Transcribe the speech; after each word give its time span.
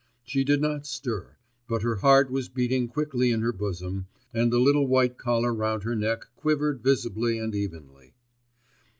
She 0.23 0.43
did 0.43 0.61
not 0.63 0.87
stir, 0.87 1.37
but 1.69 1.83
her 1.83 1.97
heart 1.97 2.31
was 2.31 2.49
beating 2.49 2.87
quickly 2.87 3.29
in 3.29 3.41
her 3.41 3.51
bosom, 3.53 4.07
and 4.33 4.51
the 4.51 4.57
little 4.59 4.87
white 4.87 5.15
collar 5.19 5.53
round 5.53 5.83
her 5.83 5.95
neck 5.95 6.25
quivered 6.35 6.81
visibly 6.81 7.37
and 7.37 7.53
evenly. 7.53 8.15